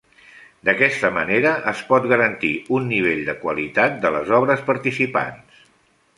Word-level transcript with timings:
D'aquesta 0.69 1.11
manera 1.17 1.51
es 1.71 1.83
pot 1.89 2.07
garantir 2.13 2.51
un 2.79 2.89
nivell 2.95 3.23
de 3.29 3.37
qualitat 3.45 4.01
de 4.07 4.13
les 4.19 4.35
obres 4.41 4.67
participants. 4.73 5.63